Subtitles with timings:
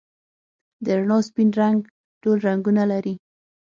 [0.83, 1.79] د رڼا سپین رنګ
[2.21, 3.13] ټول رنګونه لري.